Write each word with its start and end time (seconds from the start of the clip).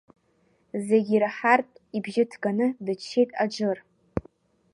Зегьы 0.85 1.13
ираҳартә, 1.15 1.77
ибжьы 1.97 2.23
ҭганы 2.31 2.67
дыччеит 2.85 3.29
Аџыр. 3.43 3.77